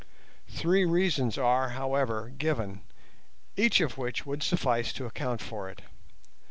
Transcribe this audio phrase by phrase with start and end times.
[0.47, 2.81] Three reasons are, however, given,
[3.55, 5.83] each of which would suffice to account for it.